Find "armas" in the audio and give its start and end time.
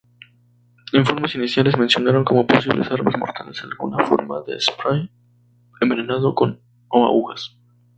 2.91-3.13